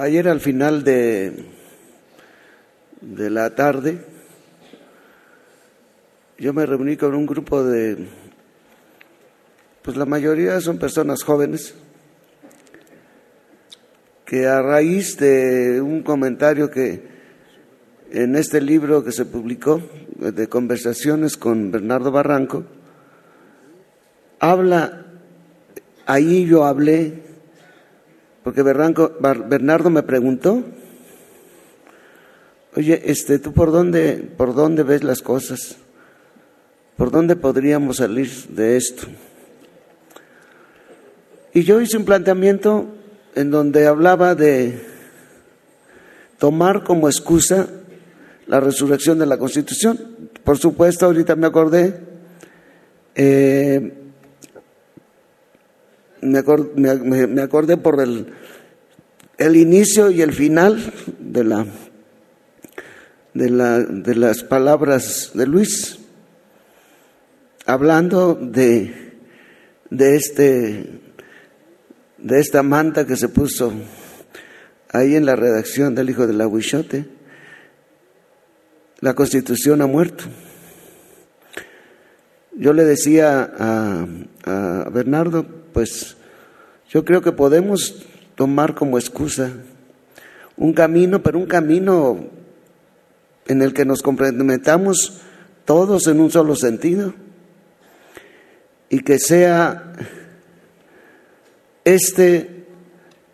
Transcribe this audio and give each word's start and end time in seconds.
Ayer 0.00 0.28
al 0.28 0.38
final 0.38 0.84
de, 0.84 1.32
de 3.00 3.30
la 3.30 3.56
tarde, 3.56 3.98
yo 6.38 6.52
me 6.52 6.64
reuní 6.64 6.96
con 6.96 7.16
un 7.16 7.26
grupo 7.26 7.64
de, 7.64 8.06
pues 9.82 9.96
la 9.96 10.06
mayoría 10.06 10.60
son 10.60 10.78
personas 10.78 11.24
jóvenes, 11.24 11.74
que 14.24 14.46
a 14.46 14.62
raíz 14.62 15.16
de 15.16 15.80
un 15.80 16.04
comentario 16.04 16.70
que 16.70 17.02
en 18.12 18.36
este 18.36 18.60
libro 18.60 19.02
que 19.02 19.10
se 19.10 19.24
publicó 19.24 19.82
de 20.14 20.48
conversaciones 20.48 21.36
con 21.36 21.72
Bernardo 21.72 22.12
Barranco, 22.12 22.62
habla, 24.38 25.06
ahí 26.06 26.46
yo 26.46 26.66
hablé 26.66 27.27
porque 28.42 28.62
Bernardo 28.62 29.90
me 29.90 30.02
preguntó, 30.02 30.62
oye, 32.76 33.02
este, 33.06 33.38
¿tú 33.38 33.52
por 33.52 33.72
dónde, 33.72 34.28
por 34.36 34.54
dónde 34.54 34.82
ves 34.82 35.04
las 35.04 35.22
cosas? 35.22 35.76
¿Por 36.96 37.10
dónde 37.10 37.36
podríamos 37.36 37.98
salir 37.98 38.30
de 38.48 38.76
esto? 38.76 39.06
Y 41.54 41.62
yo 41.62 41.80
hice 41.80 41.96
un 41.96 42.04
planteamiento 42.04 42.94
en 43.34 43.50
donde 43.50 43.86
hablaba 43.86 44.34
de 44.34 44.80
tomar 46.38 46.84
como 46.84 47.08
excusa 47.08 47.68
la 48.46 48.60
resurrección 48.60 49.18
de 49.18 49.26
la 49.26 49.38
Constitución. 49.38 50.30
Por 50.44 50.58
supuesto, 50.58 51.06
ahorita 51.06 51.36
me 51.36 51.46
acordé, 51.46 52.00
eh, 53.14 53.97
me, 56.20 56.38
acordé, 57.40 57.76
por 57.76 58.00
el, 58.00 58.32
el 59.36 59.56
inicio 59.56 60.10
y 60.10 60.22
el 60.22 60.32
final 60.32 60.92
de, 61.18 61.44
la, 61.44 61.66
de, 63.34 63.50
la, 63.50 63.78
de 63.80 64.14
las 64.14 64.42
palabras 64.42 65.32
de 65.34 65.46
Luis, 65.46 65.98
hablando 67.66 68.34
de, 68.34 69.12
de, 69.90 70.16
este, 70.16 71.00
de 72.18 72.40
esta 72.40 72.62
manta 72.62 73.06
que 73.06 73.16
se 73.16 73.28
puso 73.28 73.72
ahí 74.90 75.14
en 75.14 75.26
la 75.26 75.36
redacción 75.36 75.94
del 75.94 76.10
Hijo 76.10 76.26
del 76.26 76.40
Aguichote. 76.40 77.06
La 79.00 79.14
constitución 79.14 79.80
ha 79.82 79.86
muerto. 79.86 80.24
Yo 82.56 82.72
le 82.72 82.84
decía 82.84 83.52
a, 83.56 84.06
a 84.44 84.90
Bernardo, 84.90 85.46
pues 85.78 86.16
yo 86.90 87.04
creo 87.04 87.22
que 87.22 87.30
podemos 87.30 88.04
tomar 88.34 88.74
como 88.74 88.98
excusa 88.98 89.52
un 90.56 90.72
camino, 90.72 91.22
pero 91.22 91.38
un 91.38 91.46
camino 91.46 92.26
en 93.46 93.62
el 93.62 93.72
que 93.72 93.84
nos 93.84 94.02
comprometamos 94.02 95.20
todos 95.64 96.08
en 96.08 96.18
un 96.18 96.32
solo 96.32 96.56
sentido 96.56 97.14
y 98.90 99.02
que 99.04 99.20
sea 99.20 99.92
este 101.84 102.66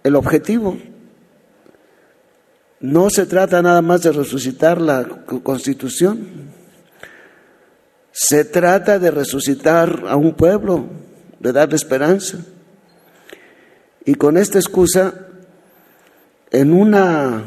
el 0.03 0.15
objetivo. 0.15 0.77
No 2.79 3.09
se 3.09 3.25
trata 3.25 3.63
nada 3.63 3.81
más 3.81 4.03
de 4.03 4.13
resucitar 4.13 4.83
la 4.83 5.03
constitución, 5.43 6.53
se 8.13 8.45
trata 8.45 8.99
de 8.99 9.11
resucitar 9.11 10.05
a 10.07 10.17
un 10.17 10.35
pueblo, 10.35 11.04
de 11.45 11.53
darle 11.53 11.77
esperanza. 11.77 12.39
Y 14.07 14.15
con 14.15 14.39
esta 14.39 14.59
excusa, 14.59 15.29
en 16.51 16.73
una, 16.73 17.45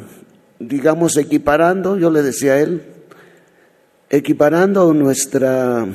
digamos, 0.60 1.18
equiparando, 1.18 1.98
yo 1.98 2.12
le 2.12 2.22
decía 2.22 2.54
a 2.54 2.60
él, 2.60 2.84
equiparando 4.12 4.94
nuestra 4.94 5.88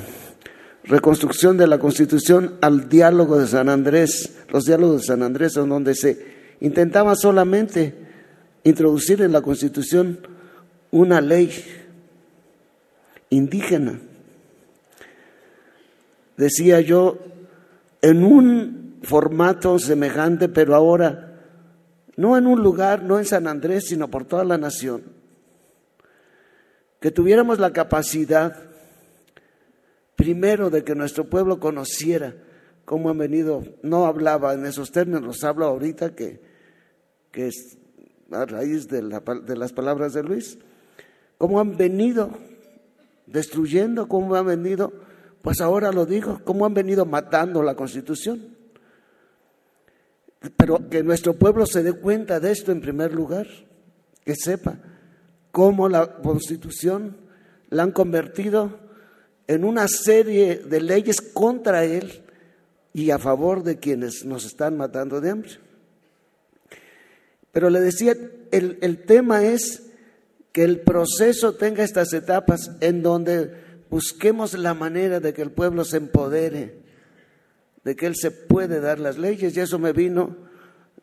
reconstrucción 0.83 1.57
de 1.57 1.69
la 1.69 1.79
Constitución 1.79 2.57
al 2.61 2.89
diálogo 2.89 3.39
de 3.39 3.47
San 3.47 3.69
Andrés, 3.69 4.33
los 4.51 4.65
diálogos 4.65 5.03
de 5.03 5.07
San 5.07 5.23
Andrés, 5.23 5.57
en 5.57 5.69
donde 5.69 5.95
se 5.95 6.27
intentaba 6.61 7.15
solamente 7.15 7.95
introducir 8.65 9.23
en 9.23 9.31
la 9.31 9.43
Constitución 9.43 10.27
una 10.91 11.21
ley 11.21 11.53
indígena. 13.31 14.01
Decía 16.37 16.81
yo, 16.81 17.32
en 18.03 18.25
un 18.25 18.99
formato 19.03 19.79
semejante, 19.79 20.49
pero 20.49 20.75
ahora 20.75 21.33
no 22.17 22.37
en 22.37 22.47
un 22.47 22.63
lugar, 22.63 23.03
no 23.03 23.19
en 23.19 23.25
San 23.25 23.47
Andrés, 23.47 23.85
sino 23.87 24.09
por 24.09 24.25
toda 24.25 24.45
la 24.45 24.59
nación. 24.59 25.03
Que 27.01 27.11
tuviéramos 27.11 27.59
la 27.59 27.73
capacidad, 27.73 28.55
primero, 30.17 30.71
de 30.71 30.85
que 30.85 30.95
nuestro 30.95 31.31
pueblo 31.31 31.59
conociera 31.59 32.35
cómo 32.85 33.11
han 33.11 33.19
venido, 33.19 33.65
no 33.83 34.07
hablaba 34.07 34.53
en 34.53 34.67
esos 34.67 34.93
términos, 34.93 35.23
los 35.23 35.45
hablo 35.45 35.67
ahorita 35.67 36.15
que, 36.15 36.41
que 37.31 37.49
es 37.49 37.79
a 38.31 38.45
raíz 38.45 38.89
de, 38.89 39.03
de 39.03 39.57
las 39.57 39.73
palabras 39.73 40.13
de 40.13 40.23
Luis, 40.23 40.59
cómo 41.39 41.61
han 41.61 41.77
venido 41.77 42.31
destruyendo, 43.27 44.09
cómo 44.09 44.35
han 44.35 44.47
venido 44.47 44.93
pues 45.43 45.61
ahora 45.61 45.93
lo 45.93 46.07
digo, 46.07 46.41
cómo 46.45 46.65
han 46.65 46.75
venido 46.75 47.05
matando 47.05 47.63
la 47.63 47.75
constitución. 47.75 48.57
Pero 50.57 50.89
que 50.89 51.03
nuestro 51.03 51.35
pueblo 51.35 51.67
se 51.67 51.83
dé 51.83 51.93
cuenta 51.93 52.41
de 52.41 52.53
esto 52.53 52.73
en 52.73 52.81
primer 52.81 53.13
lugar, 53.13 53.49
que 54.25 54.35
sepa 54.37 54.79
cómo 55.51 55.89
la 55.89 56.17
constitución 56.17 57.17
la 57.71 57.83
han 57.83 57.93
convertido 57.93 58.79
en 59.49 59.65
una 59.65 59.89
serie 59.89 60.59
de 60.59 60.81
leyes 60.81 61.21
contra 61.21 61.85
él 61.85 62.23
y 62.93 63.11
a 63.11 63.19
favor 63.19 63.65
de 63.65 63.79
quienes 63.79 64.25
nos 64.25 64.45
están 64.45 64.77
matando 64.77 65.21
de 65.21 65.31
hambre. 65.31 65.51
Pero 67.51 67.69
le 67.69 67.81
decía, 67.81 68.17
el, 68.51 68.79
el 68.81 69.03
tema 69.05 69.45
es 69.45 69.83
que 70.53 70.63
el 70.63 70.81
proceso 70.81 71.55
tenga 71.55 71.83
estas 71.83 72.13
etapas 72.13 72.71
en 72.81 73.03
donde 73.03 73.72
busquemos 73.93 74.55
la 74.55 74.73
manera 74.73 75.21
de 75.21 75.35
que 75.35 75.43
el 75.43 75.51
pueblo 75.51 75.85
se 75.85 75.99
empodere, 75.99 76.79
de 77.85 77.95
que 77.95 78.07
él 78.07 78.15
se 78.17 78.31
puede 78.31 78.81
dar 78.81 78.99
las 78.99 79.19
leyes. 79.19 79.55
Y 79.55 79.61
eso 79.61 79.79
me 79.79 79.93
vino 79.93 80.35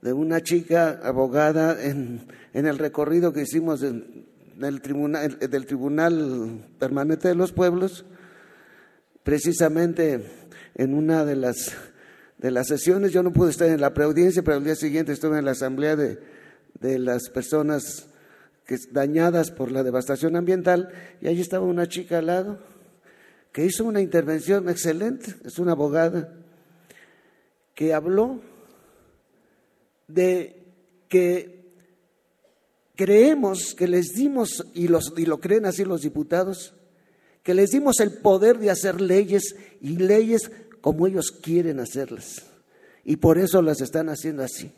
de 0.01 0.11
una 0.11 0.41
chica 0.41 0.99
abogada 1.03 1.85
en, 1.85 2.25
el 2.51 2.79
recorrido 2.79 3.31
que 3.31 3.43
hicimos 3.43 3.79
del, 3.79 4.81
tribunal, 4.81 5.37
del 5.37 5.67
Tribunal 5.67 6.65
Permanente 6.79 7.27
de 7.27 7.35
los 7.35 7.51
Pueblos, 7.51 8.05
precisamente 9.21 10.25
en 10.73 10.95
una 10.95 11.25
de 11.25 11.35
las, 11.35 11.73
de 12.39 12.49
las 12.49 12.69
sesiones. 12.69 13.11
Yo 13.11 13.21
no 13.21 13.31
pude 13.31 13.51
estar 13.51 13.69
en 13.69 13.81
la 13.81 13.93
preaudiencia, 13.93 14.41
pero 14.41 14.57
al 14.57 14.63
día 14.63 14.75
siguiente 14.75 15.11
estuve 15.11 15.37
en 15.37 15.45
la 15.45 15.51
asamblea 15.51 15.95
de, 15.95 16.17
de 16.79 16.97
las 16.97 17.29
personas 17.29 18.07
que, 18.65 18.77
dañadas 18.91 19.51
por 19.51 19.71
la 19.71 19.83
devastación 19.83 20.35
ambiental 20.35 20.89
y 21.21 21.27
allí 21.27 21.41
estaba 21.41 21.67
una 21.67 21.87
chica 21.87 22.17
al 22.17 22.25
lado 22.25 22.78
que 23.51 23.65
hizo 23.65 23.83
una 23.83 24.01
intervención 24.01 24.69
excelente, 24.69 25.35
es 25.45 25.59
una 25.59 25.71
abogada, 25.71 26.33
que 27.73 27.93
habló 27.93 28.39
de 30.07 30.63
que 31.07 31.59
creemos 32.95 33.73
que 33.75 33.87
les 33.87 34.13
dimos, 34.13 34.65
y, 34.73 34.87
los, 34.87 35.13
y 35.17 35.25
lo 35.25 35.39
creen 35.39 35.65
así 35.65 35.85
los 35.85 36.01
diputados, 36.01 36.73
que 37.43 37.53
les 37.53 37.71
dimos 37.71 37.99
el 37.99 38.17
poder 38.17 38.59
de 38.59 38.69
hacer 38.69 38.99
leyes 38.99 39.55
y 39.81 39.97
leyes 39.97 40.51
como 40.81 41.07
ellos 41.07 41.31
quieren 41.31 41.79
hacerlas. 41.79 42.43
Y 43.05 43.15
por 43.15 43.37
eso 43.39 43.61
las 43.61 43.81
están 43.81 44.09
haciendo 44.09 44.43
así. 44.43 44.71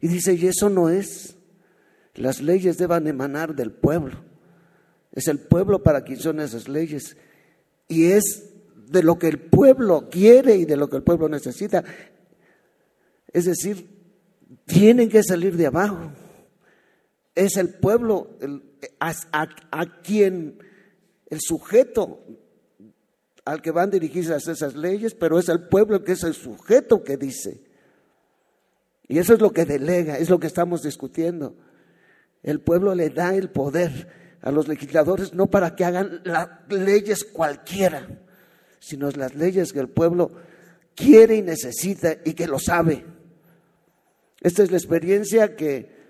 Y 0.00 0.08
dice, 0.08 0.34
y 0.34 0.46
eso 0.46 0.70
no 0.70 0.88
es. 0.88 1.34
Las 2.14 2.40
leyes 2.40 2.78
deben 2.78 3.06
emanar 3.06 3.54
del 3.54 3.72
pueblo. 3.72 4.22
Es 5.12 5.28
el 5.28 5.38
pueblo 5.38 5.82
para 5.82 6.02
quien 6.02 6.18
son 6.18 6.40
esas 6.40 6.68
leyes 6.68 7.16
y 7.90 8.12
es 8.12 8.48
de 8.86 9.02
lo 9.02 9.18
que 9.18 9.26
el 9.26 9.38
pueblo 9.38 10.08
quiere 10.08 10.54
y 10.54 10.64
de 10.64 10.76
lo 10.76 10.88
que 10.88 10.96
el 10.96 11.02
pueblo 11.02 11.28
necesita. 11.28 11.84
Es 13.32 13.44
decir, 13.44 13.88
tienen 14.64 15.08
que 15.08 15.22
salir 15.24 15.56
de 15.56 15.66
abajo. 15.66 16.12
Es 17.34 17.56
el 17.56 17.68
pueblo 17.68 18.38
a, 19.00 19.86
quien 20.02 20.58
el 21.26 21.40
sujeto 21.40 22.20
al 23.44 23.60
que 23.60 23.72
van 23.72 23.90
dirigidas 23.90 24.46
esas 24.46 24.76
leyes, 24.76 25.14
pero 25.14 25.38
es 25.38 25.48
el 25.48 25.66
pueblo 25.66 26.04
que 26.04 26.12
es 26.12 26.22
el 26.22 26.34
sujeto 26.34 27.02
que 27.02 27.16
dice. 27.16 27.64
Y 29.08 29.18
eso 29.18 29.34
es 29.34 29.40
lo 29.40 29.50
que 29.50 29.64
delega, 29.64 30.16
es 30.18 30.30
lo 30.30 30.38
que 30.38 30.46
estamos 30.46 30.82
discutiendo. 30.82 31.56
El 32.44 32.60
pueblo 32.60 32.94
le 32.94 33.10
da 33.10 33.34
el 33.34 33.50
poder 33.50 34.19
a 34.42 34.50
los 34.50 34.68
legisladores 34.68 35.34
no 35.34 35.46
para 35.48 35.74
que 35.74 35.84
hagan 35.84 36.20
las 36.24 36.48
leyes 36.68 37.24
cualquiera, 37.24 38.06
sino 38.78 39.10
las 39.10 39.34
leyes 39.34 39.72
que 39.72 39.80
el 39.80 39.88
pueblo 39.88 40.30
quiere 40.94 41.36
y 41.36 41.42
necesita 41.42 42.16
y 42.24 42.34
que 42.34 42.46
lo 42.46 42.58
sabe. 42.58 43.04
Esta 44.40 44.62
es 44.62 44.70
la 44.70 44.78
experiencia 44.78 45.54
que 45.56 46.00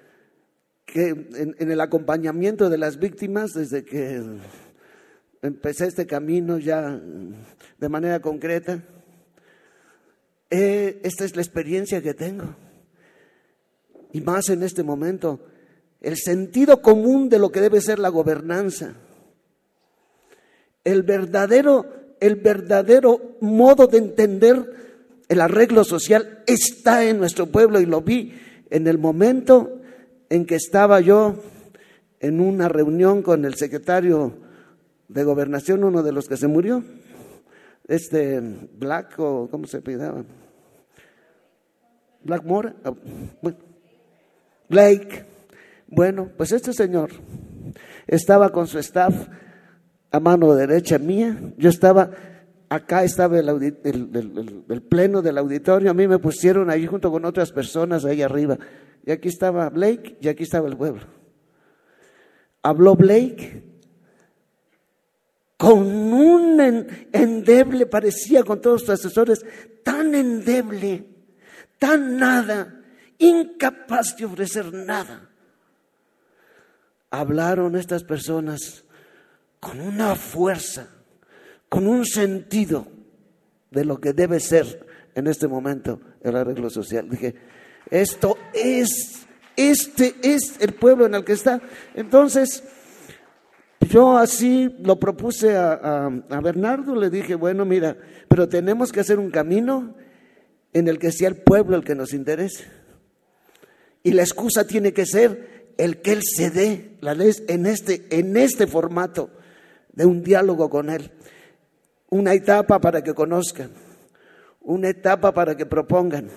que 0.90 1.08
en, 1.08 1.70
el 1.70 1.80
acompañamiento 1.80 2.68
de 2.68 2.78
las 2.78 2.98
víctimas, 2.98 3.52
desde 3.52 3.84
que 3.84 4.22
empecé 5.42 5.86
este 5.86 6.06
camino 6.06 6.58
ya 6.58 7.00
de 7.78 7.88
manera 7.88 8.20
concreta, 8.20 8.82
eh, 10.50 11.00
esta 11.04 11.24
es 11.24 11.36
la 11.36 11.42
experiencia 11.42 12.02
que 12.02 12.14
tengo. 12.14 12.56
Y 14.12 14.20
más 14.20 14.48
en 14.48 14.64
este 14.64 14.82
momento, 14.82 15.40
el 16.00 16.16
sentido 16.16 16.80
común 16.80 17.28
de 17.28 17.38
lo 17.38 17.50
que 17.50 17.60
debe 17.60 17.80
ser 17.80 17.98
la 17.98 18.08
gobernanza. 18.08 18.94
El 20.84 21.02
verdadero, 21.02 21.86
el 22.20 22.36
verdadero 22.36 23.36
modo 23.40 23.86
de 23.86 23.98
entender 23.98 24.80
el 25.28 25.40
arreglo 25.40 25.84
social 25.84 26.42
está 26.46 27.04
en 27.04 27.18
nuestro 27.18 27.46
pueblo 27.46 27.80
y 27.80 27.86
lo 27.86 28.00
vi 28.00 28.32
en 28.70 28.86
el 28.86 28.98
momento 28.98 29.80
en 30.28 30.46
que 30.46 30.54
estaba 30.54 31.00
yo 31.00 31.36
en 32.20 32.40
una 32.40 32.68
reunión 32.68 33.22
con 33.22 33.44
el 33.44 33.54
secretario 33.54 34.32
de 35.08 35.24
gobernación, 35.24 35.84
uno 35.84 36.02
de 36.02 36.12
los 36.12 36.28
que 36.28 36.36
se 36.36 36.46
murió, 36.46 36.82
este 37.88 38.40
Black 38.40 39.18
o 39.18 39.48
cómo 39.50 39.66
se 39.66 39.80
pidaba, 39.80 40.24
Blackmore, 42.22 42.74
ah, 42.84 42.92
Blake. 44.68 45.29
Bueno, 45.90 46.30
pues 46.36 46.52
este 46.52 46.72
señor 46.72 47.10
estaba 48.06 48.50
con 48.50 48.68
su 48.68 48.78
staff 48.78 49.28
a 50.12 50.20
mano 50.20 50.54
derecha 50.54 50.98
mía, 50.98 51.36
yo 51.56 51.68
estaba, 51.68 52.10
acá 52.68 53.02
estaba 53.04 53.38
el, 53.38 53.48
el, 53.84 54.82
pleno 54.82 55.20
del 55.20 55.38
auditorio, 55.38 55.90
a 55.90 55.94
mí 55.94 56.06
me 56.06 56.18
pusieron 56.18 56.70
ahí 56.70 56.86
junto 56.86 57.10
con 57.10 57.24
otras 57.24 57.52
personas 57.52 58.04
ahí 58.04 58.22
arriba, 58.22 58.56
y 59.04 59.10
aquí 59.10 59.28
estaba 59.28 59.68
Blake 59.68 60.16
y 60.20 60.28
aquí 60.28 60.44
estaba 60.44 60.68
el 60.68 60.76
pueblo. 60.76 61.02
Habló 62.62 62.94
Blake 62.94 63.64
con 65.56 65.78
un 65.78 66.60
endeble, 67.12 67.86
parecía 67.86 68.44
con 68.44 68.60
todos 68.60 68.82
sus 68.82 68.90
asesores, 68.90 69.44
tan 69.82 70.14
endeble, 70.14 71.04
tan 71.78 72.16
nada, 72.16 72.80
incapaz 73.18 74.16
de 74.16 74.24
ofrecer 74.24 74.72
nada. 74.72 75.29
Hablaron 77.10 77.76
estas 77.76 78.04
personas 78.04 78.84
con 79.58 79.80
una 79.80 80.14
fuerza, 80.14 80.88
con 81.68 81.86
un 81.86 82.06
sentido 82.06 82.86
de 83.70 83.84
lo 83.84 84.00
que 84.00 84.12
debe 84.12 84.40
ser 84.40 84.86
en 85.14 85.26
este 85.26 85.48
momento 85.48 86.00
el 86.22 86.36
arreglo 86.36 86.70
social. 86.70 87.08
Dije, 87.08 87.34
esto 87.90 88.36
es, 88.54 89.26
este 89.56 90.14
es 90.22 90.60
el 90.60 90.72
pueblo 90.74 91.06
en 91.06 91.14
el 91.14 91.24
que 91.24 91.32
está. 91.32 91.60
Entonces, 91.94 92.62
yo 93.88 94.16
así 94.16 94.74
lo 94.80 95.00
propuse 95.00 95.56
a, 95.56 96.06
a, 96.06 96.40
Bernardo, 96.40 96.94
le 96.94 97.10
dije, 97.10 97.34
bueno, 97.34 97.64
mira, 97.64 97.96
pero 98.28 98.48
tenemos 98.48 98.92
que 98.92 99.00
hacer 99.00 99.18
un 99.18 99.30
camino 99.30 99.94
en 100.72 100.86
el 100.86 100.98
que 100.98 101.10
sea 101.10 101.28
el 101.28 101.36
pueblo 101.36 101.76
el 101.76 101.84
que 101.84 101.94
nos 101.94 102.12
interese. 102.12 102.64
Y 104.02 104.12
la 104.12 104.22
excusa 104.22 104.66
tiene 104.66 104.92
que 104.92 105.06
ser 105.06 105.59
el 105.80 106.02
que 106.02 106.12
él 106.12 106.20
se 106.22 106.50
dé 106.50 106.96
la 107.00 107.14
ley 107.14 107.32
en 107.48 107.64
este, 107.64 108.06
en 108.10 108.36
este 108.36 108.66
formato 108.66 109.30
de 109.92 110.04
un 110.04 110.22
diálogo 110.22 110.68
con 110.68 110.90
él. 110.90 111.10
Una 112.10 112.34
etapa 112.34 112.80
para 112.80 113.02
que 113.02 113.14
conozcan, 113.14 113.70
una 114.60 114.90
etapa 114.90 115.32
para 115.32 115.56
que 115.56 115.64
propongan, 115.64 116.28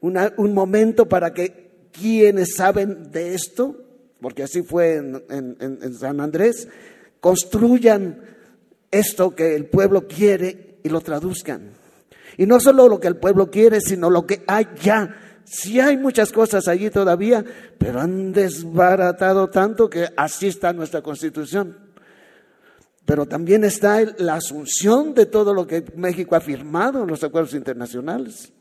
un 0.00 0.54
momento 0.54 1.08
para 1.08 1.32
que 1.34 1.88
quienes 1.90 2.54
saben 2.54 3.10
de 3.10 3.34
esto, 3.34 3.76
porque 4.20 4.44
así 4.44 4.62
fue 4.62 4.96
en, 4.96 5.94
San 5.98 6.20
Andrés, 6.20 6.68
construyan 7.18 8.20
esto 8.92 9.34
que 9.34 9.56
el 9.56 9.66
pueblo 9.66 10.06
quiere 10.06 10.78
y 10.84 10.88
lo 10.90 11.00
traduzcan. 11.00 11.70
Y 12.36 12.46
no 12.46 12.60
solo 12.60 12.88
lo 12.88 13.00
que 13.00 13.08
el 13.08 13.16
pueblo 13.16 13.50
quiere, 13.50 13.80
sino 13.80 14.10
lo 14.10 14.26
que 14.26 14.44
hay 14.46 14.68
ya. 14.80 15.31
Sí 15.44 15.80
hay 15.80 15.96
muchas 15.96 16.32
cosas 16.32 16.68
allí 16.68 16.90
todavía, 16.90 17.44
pero 17.78 18.00
han 18.00 18.32
desbaratado 18.32 19.50
tanto 19.50 19.90
que 19.90 20.08
así 20.16 20.48
está 20.48 20.72
nuestra 20.72 21.02
constitución. 21.02 21.76
Pero 23.04 23.26
también 23.26 23.64
está 23.64 24.00
la 24.18 24.34
asunción 24.34 25.14
de 25.14 25.26
todo 25.26 25.52
lo 25.52 25.66
que 25.66 25.84
México 25.96 26.36
ha 26.36 26.40
firmado 26.40 27.02
en 27.02 27.08
los 27.08 27.24
acuerdos 27.24 27.54
internacionales. 27.54 28.52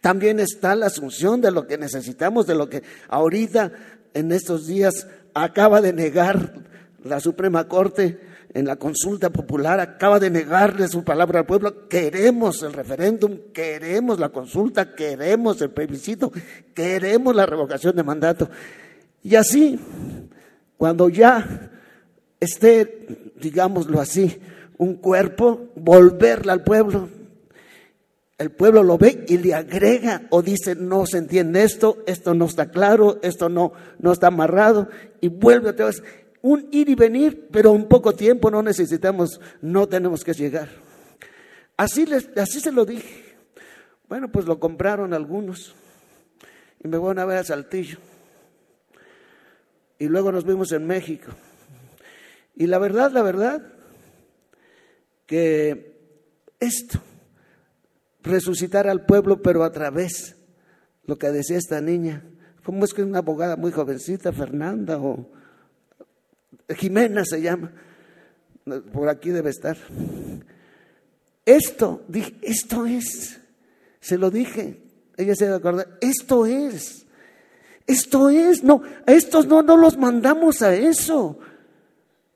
También 0.00 0.40
está 0.40 0.74
la 0.74 0.86
asunción 0.86 1.40
de 1.40 1.50
lo 1.50 1.66
que 1.66 1.76
necesitamos, 1.76 2.46
de 2.46 2.54
lo 2.54 2.68
que 2.68 2.82
ahorita, 3.08 3.72
en 4.14 4.32
estos 4.32 4.66
días, 4.66 5.06
acaba 5.34 5.80
de 5.80 5.92
negar 5.92 6.54
la 7.02 7.20
Suprema 7.20 7.68
Corte 7.68 8.18
en 8.54 8.66
la 8.66 8.76
consulta 8.76 9.30
popular, 9.30 9.80
acaba 9.80 10.20
de 10.20 10.30
negarle 10.30 10.86
su 10.86 11.02
palabra 11.02 11.40
al 11.40 11.46
pueblo. 11.46 11.88
Queremos 11.88 12.62
el 12.62 12.72
referéndum, 12.72 13.36
queremos 13.52 14.20
la 14.20 14.28
consulta, 14.28 14.94
queremos 14.94 15.60
el 15.60 15.70
plebiscito, 15.70 16.32
queremos 16.72 17.34
la 17.34 17.46
revocación 17.46 17.96
de 17.96 18.04
mandato. 18.04 18.48
Y 19.24 19.34
así, 19.34 19.78
cuando 20.76 21.08
ya 21.08 21.72
esté, 22.38 23.32
digámoslo 23.40 24.00
así, 24.00 24.40
un 24.78 24.94
cuerpo, 24.94 25.70
volverla 25.74 26.52
al 26.52 26.62
pueblo, 26.62 27.08
el 28.38 28.50
pueblo 28.50 28.82
lo 28.82 28.98
ve 28.98 29.24
y 29.28 29.38
le 29.38 29.54
agrega 29.54 30.22
o 30.30 30.42
dice, 30.42 30.74
no 30.76 31.06
se 31.06 31.18
entiende 31.18 31.62
esto, 31.64 32.02
esto 32.06 32.34
no 32.34 32.46
está 32.46 32.70
claro, 32.70 33.18
esto 33.22 33.48
no, 33.48 33.72
no 33.98 34.12
está 34.12 34.28
amarrado, 34.28 34.88
y 35.20 35.28
vuelve 35.28 35.70
otra 35.70 35.86
vez. 35.86 36.02
Un 36.46 36.68
ir 36.72 36.90
y 36.90 36.94
venir, 36.94 37.48
pero 37.50 37.72
un 37.72 37.88
poco 37.88 38.12
tiempo 38.12 38.50
no 38.50 38.62
necesitamos, 38.62 39.40
no 39.62 39.88
tenemos 39.88 40.22
que 40.22 40.34
llegar. 40.34 40.68
Así, 41.74 42.04
les, 42.04 42.28
así 42.36 42.60
se 42.60 42.70
lo 42.70 42.84
dije. 42.84 43.34
Bueno, 44.10 44.30
pues 44.30 44.44
lo 44.44 44.60
compraron 44.60 45.14
algunos 45.14 45.74
y 46.84 46.88
me 46.88 46.98
van 46.98 47.18
a 47.18 47.24
ver 47.24 47.38
a 47.38 47.44
Saltillo. 47.44 47.96
Y 49.98 50.06
luego 50.08 50.32
nos 50.32 50.44
vimos 50.44 50.70
en 50.72 50.86
México. 50.86 51.32
Y 52.54 52.66
la 52.66 52.78
verdad, 52.78 53.10
la 53.10 53.22
verdad, 53.22 53.62
que 55.24 55.96
esto 56.60 57.00
resucitar 58.22 58.86
al 58.86 59.06
pueblo, 59.06 59.40
pero 59.40 59.64
a 59.64 59.72
través, 59.72 60.36
lo 61.06 61.16
que 61.16 61.30
decía 61.30 61.56
esta 61.56 61.80
niña, 61.80 62.22
¿cómo 62.64 62.84
es 62.84 62.92
que 62.92 63.02
una 63.02 63.20
abogada 63.20 63.56
muy 63.56 63.72
jovencita, 63.72 64.30
Fernanda 64.30 64.98
o 64.98 65.32
Jimena 66.76 67.24
se 67.24 67.40
llama? 67.40 67.72
Por 68.92 69.08
aquí 69.08 69.30
debe 69.30 69.50
estar. 69.50 69.76
Esto, 71.46 72.02
dije, 72.08 72.34
esto 72.42 72.86
es, 72.86 73.38
se 74.00 74.16
lo 74.16 74.30
dije, 74.30 74.80
ella 75.16 75.34
se 75.34 75.46
acuerda, 75.48 75.86
esto 76.00 76.46
es, 76.46 77.04
esto 77.86 78.30
es, 78.30 78.64
no, 78.64 78.82
a 79.06 79.12
estos 79.12 79.46
no, 79.46 79.62
no 79.62 79.76
los 79.76 79.98
mandamos 79.98 80.62
a 80.62 80.74
eso. 80.74 81.38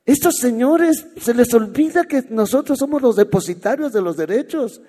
Estos 0.05 0.37
señores 0.37 1.07
se 1.21 1.35
les 1.35 1.53
olvida 1.53 2.05
que 2.05 2.25
nosotros 2.31 2.79
somos 2.79 3.03
los 3.03 3.17
depositarios 3.17 3.93
de 3.93 4.01
los 4.01 4.17
derechos. 4.17 4.81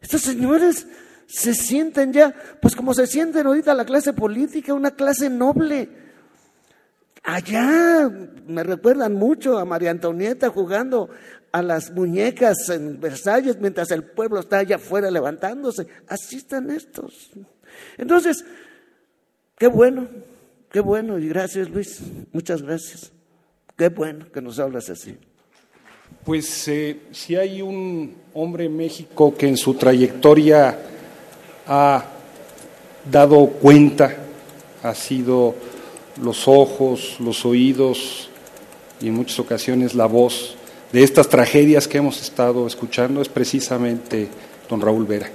Estos 0.00 0.22
señores 0.22 0.86
se 1.26 1.54
sienten 1.54 2.12
ya, 2.12 2.34
pues 2.60 2.74
como 2.74 2.94
se 2.94 3.06
sienten 3.06 3.46
ahorita 3.46 3.74
la 3.74 3.84
clase 3.84 4.12
política, 4.12 4.74
una 4.74 4.92
clase 4.92 5.30
noble. 5.30 5.88
Allá 7.28 8.10
me 8.46 8.62
recuerdan 8.62 9.12
mucho 9.12 9.58
a 9.58 9.66
María 9.66 9.90
Antonieta 9.90 10.48
jugando 10.48 11.10
a 11.52 11.60
las 11.60 11.90
muñecas 11.90 12.70
en 12.70 12.98
Versalles 13.00 13.58
mientras 13.60 13.90
el 13.90 14.02
pueblo 14.02 14.40
está 14.40 14.60
allá 14.60 14.76
afuera 14.76 15.10
levantándose. 15.10 15.86
Así 16.06 16.36
están 16.36 16.70
estos. 16.70 17.32
Entonces, 17.98 18.46
qué 19.58 19.66
bueno, 19.66 20.08
qué 20.70 20.80
bueno 20.80 21.18
y 21.18 21.28
gracias 21.28 21.68
Luis, 21.68 22.00
muchas 22.32 22.62
gracias. 22.62 23.12
Qué 23.76 23.90
bueno 23.90 24.32
que 24.32 24.40
nos 24.40 24.58
hablas 24.58 24.88
así. 24.88 25.18
Pues 26.24 26.66
eh, 26.68 26.98
si 27.10 27.36
hay 27.36 27.60
un 27.60 28.16
hombre 28.32 28.64
en 28.64 28.74
México 28.74 29.36
que 29.36 29.48
en 29.48 29.58
su 29.58 29.74
trayectoria 29.74 30.78
ha 31.66 32.04
dado 33.12 33.48
cuenta, 33.48 34.16
ha 34.82 34.94
sido 34.94 35.54
los 36.22 36.48
ojos, 36.48 37.16
los 37.20 37.44
oídos 37.44 38.30
y 39.00 39.08
en 39.08 39.14
muchas 39.14 39.38
ocasiones 39.38 39.94
la 39.94 40.06
voz 40.06 40.56
de 40.92 41.02
estas 41.02 41.28
tragedias 41.28 41.86
que 41.86 41.98
hemos 41.98 42.20
estado 42.20 42.66
escuchando, 42.66 43.20
es 43.20 43.28
precisamente 43.28 44.28
don 44.68 44.80
Raúl 44.80 45.06
Vera. 45.06 45.30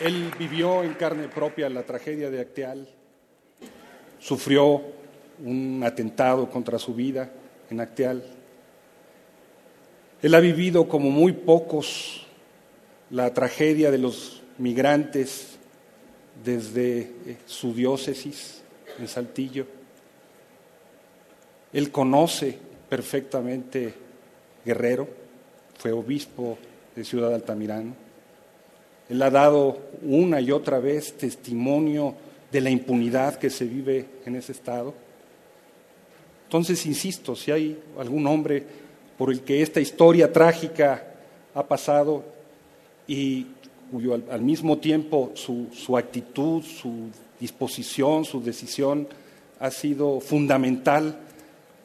Él 0.00 0.32
vivió 0.36 0.82
en 0.82 0.94
carne 0.94 1.28
propia 1.28 1.68
la 1.68 1.84
tragedia 1.84 2.28
de 2.28 2.40
Acteal, 2.40 2.88
sufrió 4.18 4.82
un 5.44 5.80
atentado 5.84 6.50
contra 6.50 6.76
su 6.80 6.92
vida 6.92 7.30
en 7.70 7.80
Acteal, 7.80 8.24
Él 10.22 10.36
ha 10.36 10.40
vivido 10.40 10.88
como 10.88 11.10
muy 11.10 11.32
pocos 11.32 12.24
la 13.10 13.34
tragedia 13.34 13.90
de 13.90 13.98
los 13.98 14.40
migrantes 14.58 15.58
desde 16.44 17.00
eh, 17.00 17.36
su 17.44 17.74
diócesis 17.74 18.62
en 19.00 19.08
Saltillo. 19.08 19.66
Él 21.72 21.90
conoce 21.90 22.56
perfectamente 22.88 23.94
Guerrero, 24.64 25.08
fue 25.76 25.90
obispo 25.90 26.56
de 26.94 27.04
Ciudad 27.04 27.34
Altamirano. 27.34 27.94
Él 29.08 29.20
ha 29.22 29.30
dado 29.30 29.78
una 30.02 30.40
y 30.40 30.52
otra 30.52 30.78
vez 30.78 31.14
testimonio 31.14 32.14
de 32.52 32.60
la 32.60 32.70
impunidad 32.70 33.36
que 33.36 33.50
se 33.50 33.64
vive 33.64 34.06
en 34.24 34.36
ese 34.36 34.52
estado. 34.52 34.94
Entonces, 36.44 36.86
insisto, 36.86 37.34
si 37.34 37.50
hay 37.50 37.82
algún 37.98 38.26
hombre 38.26 38.64
por 39.18 39.30
el 39.30 39.40
que 39.40 39.62
esta 39.62 39.80
historia 39.80 40.32
trágica 40.32 41.04
ha 41.54 41.66
pasado 41.66 42.24
y 43.06 43.46
cuyo 43.90 44.14
al, 44.14 44.40
mismo 44.40 44.78
tiempo 44.78 45.32
su, 45.34 45.96
actitud, 45.96 46.62
su 46.62 47.10
disposición, 47.38 48.24
su 48.24 48.42
decisión 48.42 49.06
ha 49.60 49.70
sido 49.70 50.20
fundamental 50.20 51.18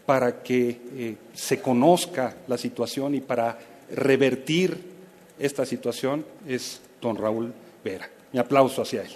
para 0.05 0.41
que 0.41 0.79
eh, 0.96 1.15
se 1.34 1.60
conozca 1.60 2.38
la 2.48 2.57
situación 2.57 3.13
y 3.15 3.19
para 3.19 3.60
revertir 3.91 4.77
esta 5.38 5.65
situación, 5.65 6.25
es 6.48 6.81
don 7.01 7.17
Raúl 7.17 7.53
Vera. 7.84 8.10
Mi 8.31 8.39
aplauso 8.39 8.81
hacia 8.81 9.01
él. 9.03 9.12